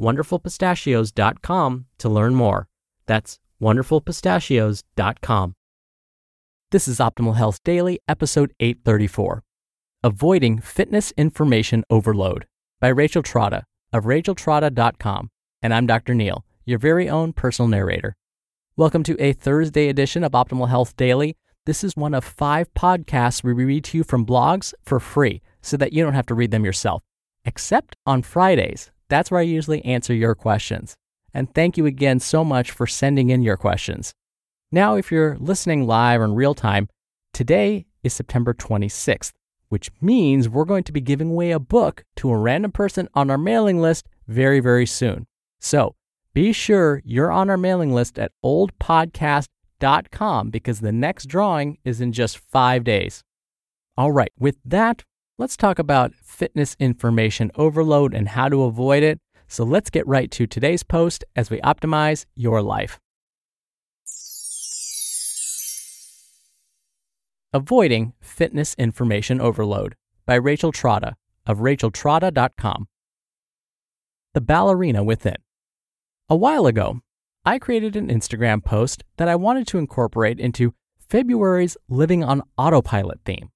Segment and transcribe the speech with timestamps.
[0.00, 2.68] wonderfulpistachios.com to learn more.
[3.06, 5.54] That's wonderfulpistachios.com.
[6.70, 9.42] This is Optimal Health Daily, episode 834
[10.02, 12.46] Avoiding Fitness Information Overload
[12.80, 15.30] by Rachel Trotta of racheltrotta.com.
[15.62, 16.14] And I'm Dr.
[16.14, 18.16] Neal, your very own personal narrator.
[18.76, 21.36] Welcome to a Thursday edition of Optimal Health Daily.
[21.66, 25.76] This is one of five podcasts we read to you from blogs for free so
[25.76, 27.02] that you don't have to read them yourself,
[27.44, 28.90] except on Fridays.
[29.12, 30.96] That's where I usually answer your questions.
[31.34, 34.14] And thank you again so much for sending in your questions.
[34.70, 36.88] Now, if you're listening live or in real time,
[37.34, 39.32] today is September 26th,
[39.68, 43.30] which means we're going to be giving away a book to a random person on
[43.30, 45.26] our mailing list very, very soon.
[45.60, 45.94] So
[46.32, 52.12] be sure you're on our mailing list at oldpodcast.com because the next drawing is in
[52.12, 53.22] just five days.
[53.94, 55.04] All right, with that,
[55.42, 59.18] let's talk about fitness information overload and how to avoid it.
[59.48, 63.00] So let's get right to today's post as we optimize your life.
[67.52, 69.96] Avoiding Fitness Information Overload
[70.26, 71.14] by Rachel Trotta
[71.44, 72.86] of racheltrotta.com.
[74.34, 75.36] The Ballerina Within.
[76.28, 77.00] A while ago,
[77.44, 80.72] I created an Instagram post that I wanted to incorporate into
[81.08, 83.50] February's Living on Autopilot theme.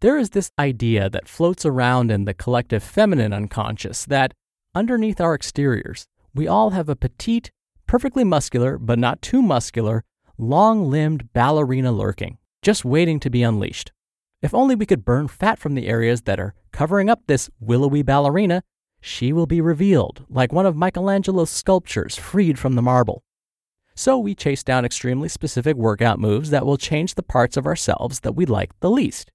[0.00, 4.32] There is this idea that floats around in the collective feminine unconscious that
[4.74, 7.50] underneath our exteriors, we all have a petite,
[7.86, 10.04] perfectly muscular, but not too muscular,
[10.38, 13.92] long limbed ballerina lurking, just waiting to be unleashed.
[14.40, 18.02] If only we could burn fat from the areas that are covering up this willowy
[18.02, 18.62] ballerina
[19.00, 23.22] she will be revealed like one of Michelangelo's sculptures freed from the marble.
[23.94, 28.20] So we chase down extremely specific workout moves that will change the parts of ourselves
[28.20, 29.30] that we like the least.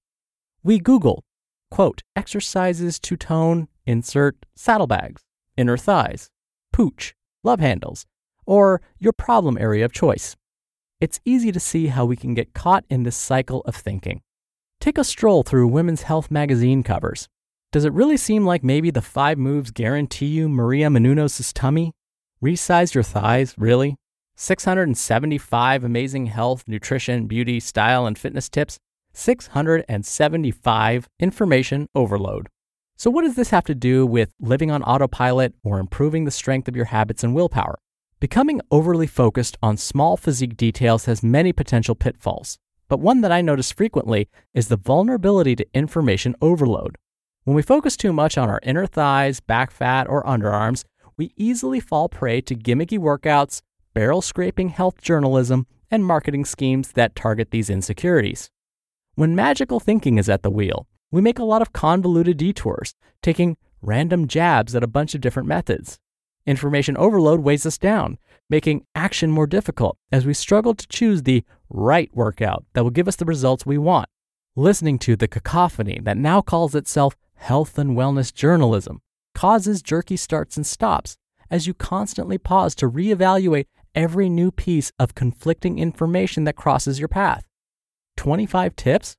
[0.66, 1.22] We Google,
[1.70, 5.22] quote, exercises to tone, insert saddlebags,
[5.56, 6.28] inner thighs,
[6.72, 8.04] pooch, love handles,
[8.46, 10.34] or your problem area of choice.
[11.00, 14.22] It's easy to see how we can get caught in this cycle of thinking.
[14.80, 17.28] Take a stroll through Women's Health magazine covers.
[17.70, 21.92] Does it really seem like maybe the five moves guarantee you Maria Menounos' tummy?
[22.42, 23.94] Resize your thighs, really?
[24.34, 28.80] 675 amazing health, nutrition, beauty, style, and fitness tips?
[29.16, 32.48] 675 information overload.
[32.98, 36.68] So, what does this have to do with living on autopilot or improving the strength
[36.68, 37.78] of your habits and willpower?
[38.20, 42.56] Becoming overly focused on small physique details has many potential pitfalls,
[42.88, 46.96] but one that I notice frequently is the vulnerability to information overload.
[47.44, 50.84] When we focus too much on our inner thighs, back fat, or underarms,
[51.16, 53.60] we easily fall prey to gimmicky workouts,
[53.94, 58.50] barrel scraping health journalism, and marketing schemes that target these insecurities.
[59.16, 63.56] When magical thinking is at the wheel, we make a lot of convoluted detours, taking
[63.80, 65.98] random jabs at a bunch of different methods.
[66.44, 68.18] Information overload weighs us down,
[68.50, 73.08] making action more difficult as we struggle to choose the right workout that will give
[73.08, 74.10] us the results we want.
[74.54, 79.00] Listening to the cacophony that now calls itself health and wellness journalism
[79.34, 81.16] causes jerky starts and stops
[81.50, 87.08] as you constantly pause to reevaluate every new piece of conflicting information that crosses your
[87.08, 87.46] path.
[88.16, 89.16] 25 tips?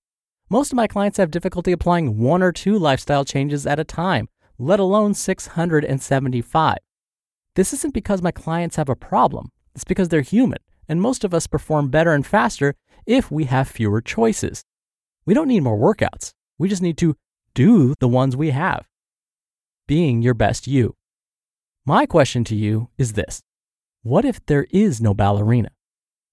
[0.50, 4.30] Most of my clients have difficulty applying one or two lifestyle changes at a time,
[4.58, 6.78] let alone 675.
[7.56, 11.34] This isn't because my clients have a problem, it's because they're human, and most of
[11.34, 14.64] us perform better and faster if we have fewer choices.
[15.26, 17.16] We don't need more workouts, we just need to
[17.54, 18.88] do the ones we have.
[19.88, 20.96] Being your best you.
[21.86, 23.42] My question to you is this
[24.04, 25.70] What if there is no ballerina?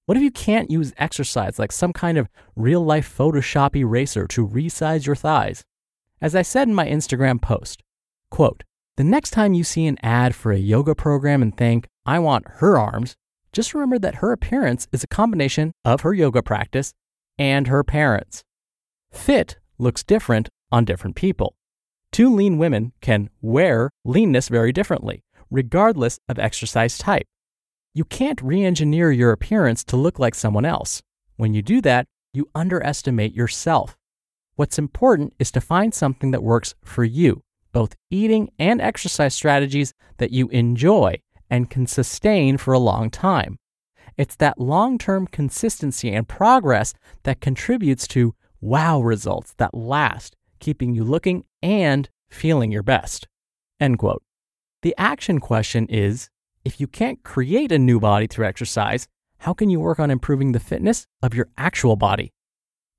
[0.07, 4.47] What if you can't use exercise like some kind of real life Photoshop eraser to
[4.47, 5.65] resize your thighs?
[6.21, 7.83] As I said in my Instagram post,
[8.31, 8.65] quote,
[8.97, 12.45] The next time you see an ad for a yoga program and think, I want
[12.57, 13.15] her arms,
[13.51, 16.93] just remember that her appearance is a combination of her yoga practice
[17.39, 18.43] and her parents.
[19.11, 21.55] Fit looks different on different people.
[22.13, 27.27] Two lean women can wear leanness very differently, regardless of exercise type.
[27.95, 31.01] You can't re engineer your appearance to look like someone else.
[31.37, 33.97] When you do that, you underestimate yourself.
[34.57, 37.43] What's important is to find something that works for you
[37.75, 41.21] both eating and exercise strategies that you enjoy
[41.51, 43.59] and can sustain for a long time.
[44.17, 46.95] It's that long term consistency and progress
[47.25, 53.27] that contributes to wow results that last, keeping you looking and feeling your best.
[53.81, 54.23] End quote.
[54.83, 56.31] The action question is
[56.65, 59.07] if you can't create a new body through exercise,
[59.39, 62.33] how can you work on improving the fitness of your actual body?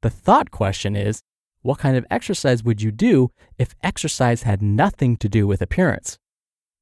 [0.01, 1.21] The thought question is
[1.63, 6.19] what kind of exercise would you do if exercise had nothing to do with appearance?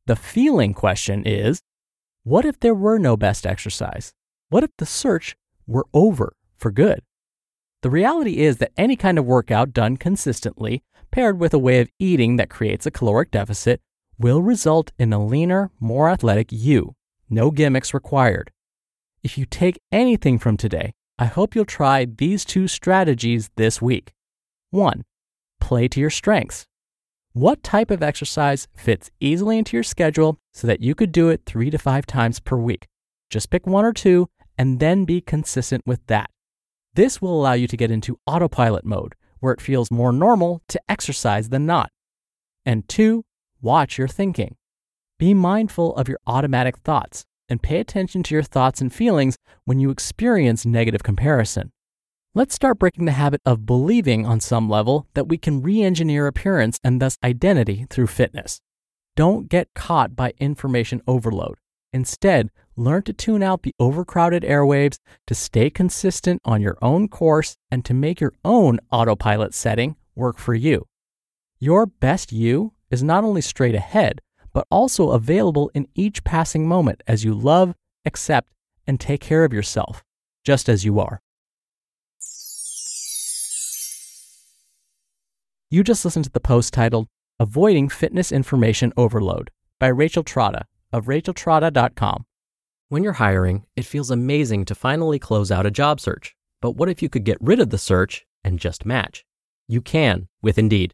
[0.07, 1.61] The feeling question is
[2.23, 4.13] what if there were no best exercise?
[4.49, 7.01] What if the search were over for good?
[7.81, 11.89] The reality is that any kind of workout done consistently, paired with a way of
[11.99, 13.81] eating that creates a caloric deficit,
[14.17, 16.95] will result in a leaner, more athletic you.
[17.29, 18.51] No gimmicks required.
[19.23, 24.13] If you take anything from today, I hope you'll try these two strategies this week.
[24.71, 25.03] 1.
[25.59, 26.65] Play to your strengths.
[27.33, 31.41] What type of exercise fits easily into your schedule so that you could do it
[31.45, 32.87] three to five times per week?
[33.29, 36.29] Just pick one or two and then be consistent with that.
[36.93, 40.81] This will allow you to get into autopilot mode, where it feels more normal to
[40.87, 41.89] exercise than not.
[42.65, 43.25] And two,
[43.63, 44.55] watch your thinking.
[45.17, 49.79] Be mindful of your automatic thoughts and pay attention to your thoughts and feelings when
[49.79, 51.71] you experience negative comparison.
[52.35, 56.27] Let's start breaking the habit of believing on some level that we can re engineer
[56.27, 58.59] appearance and thus identity through fitness.
[59.15, 61.55] Don't get caught by information overload.
[61.93, 67.55] Instead, learn to tune out the overcrowded airwaves, to stay consistent on your own course,
[67.69, 70.87] and to make your own autopilot setting work for you.
[71.59, 74.21] Your best you is not only straight ahead,
[74.53, 77.73] but also available in each passing moment as you love,
[78.05, 78.53] accept,
[78.85, 80.03] and take care of yourself,
[80.45, 81.19] just as you are.
[85.71, 87.07] You just listened to the post titled
[87.39, 89.49] Avoiding Fitness Information Overload
[89.79, 92.25] by Rachel Trotta of racheltrotta.com.
[92.89, 96.35] When you're hiring, it feels amazing to finally close out a job search.
[96.61, 99.25] But what if you could get rid of the search and just match?
[99.67, 100.93] You can with Indeed.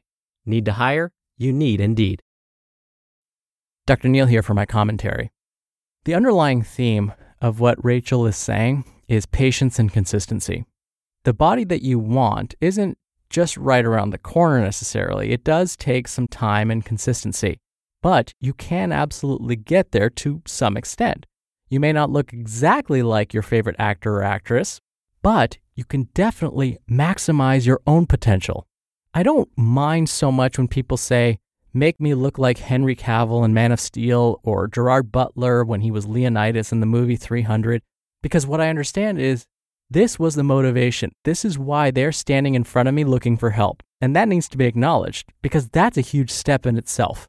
[0.45, 1.11] Need to hire?
[1.37, 2.21] You need Indeed.
[3.87, 4.07] Dr.
[4.07, 5.31] Neal here for my commentary.
[6.05, 10.65] The underlying theme of what Rachel is saying is patience and consistency.
[11.23, 12.97] The body that you want isn't
[13.29, 15.31] just right around the corner necessarily.
[15.31, 17.59] It does take some time and consistency,
[18.01, 21.25] but you can absolutely get there to some extent.
[21.69, 24.81] You may not look exactly like your favorite actor or actress,
[25.21, 28.67] but you can definitely maximize your own potential.
[29.13, 31.39] I don't mind so much when people say,
[31.73, 35.91] make me look like Henry Cavill in Man of Steel or Gerard Butler when he
[35.91, 37.81] was Leonidas in the movie 300,
[38.21, 39.45] because what I understand is
[39.89, 41.11] this was the motivation.
[41.25, 43.83] This is why they're standing in front of me looking for help.
[43.99, 47.27] And that needs to be acknowledged because that's a huge step in itself.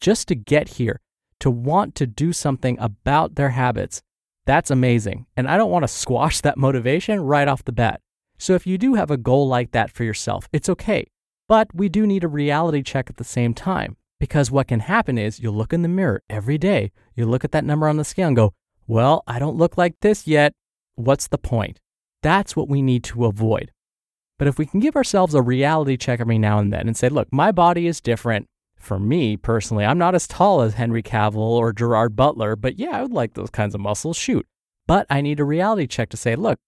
[0.00, 1.00] Just to get here,
[1.40, 4.00] to want to do something about their habits,
[4.44, 5.26] that's amazing.
[5.36, 8.00] And I don't want to squash that motivation right off the bat.
[8.38, 11.08] So if you do have a goal like that for yourself, it's okay.
[11.48, 15.16] But we do need a reality check at the same time because what can happen
[15.18, 18.04] is you'll look in the mirror every day, you look at that number on the
[18.04, 18.52] scale and go,
[18.86, 20.52] well, I don't look like this yet.
[20.94, 21.80] What's the point?
[22.22, 23.70] That's what we need to avoid.
[24.38, 27.08] But if we can give ourselves a reality check every now and then and say,
[27.08, 28.46] look, my body is different.
[28.78, 32.98] For me personally, I'm not as tall as Henry Cavill or Gerard Butler, but yeah,
[32.98, 34.46] I would like those kinds of muscles, shoot.
[34.86, 36.58] But I need a reality check to say, look,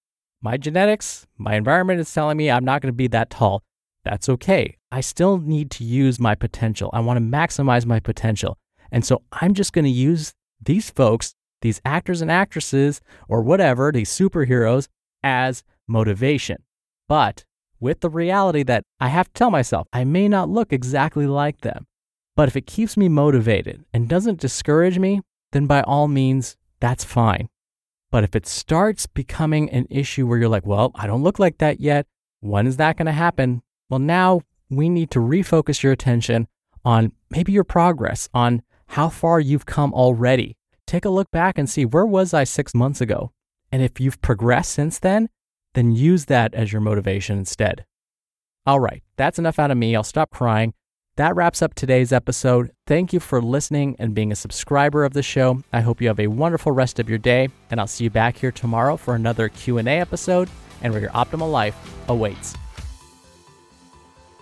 [0.41, 3.63] my genetics, my environment is telling me I'm not going to be that tall.
[4.09, 4.79] That's okay.
[4.91, 6.89] I still need to use my potential.
[6.95, 8.57] I want to maximize my potential.
[8.91, 10.33] And so I'm just going to use
[10.65, 14.89] these folks, these actors and actresses, or whatever, these superheroes,
[15.23, 16.63] as motivation.
[17.07, 17.45] But
[17.81, 21.61] with the reality that I have to tell myself I may not look exactly like
[21.61, 21.87] them.
[22.35, 25.21] But if it keeps me motivated and doesn't discourage me,
[25.53, 27.49] then by all means, that's fine.
[28.11, 31.59] But if it starts becoming an issue where you're like, well, I don't look like
[31.59, 32.07] that yet,
[32.41, 33.61] when is that going to happen?
[33.91, 36.47] Well, now we need to refocus your attention
[36.85, 40.57] on maybe your progress, on how far you've come already.
[40.87, 43.33] Take a look back and see where was I six months ago?
[43.71, 45.29] And if you've progressed since then,
[45.75, 47.85] then use that as your motivation instead.
[48.67, 49.95] All right, that's enough out of me.
[49.95, 50.75] I'll stop crying.
[51.17, 52.71] That wraps up today's episode.
[52.87, 55.63] Thank you for listening and being a subscriber of the show.
[55.73, 58.37] I hope you have a wonderful rest of your day, and I'll see you back
[58.37, 60.49] here tomorrow for another Q&A episode
[60.81, 61.77] and where your optimal life
[62.09, 62.55] awaits.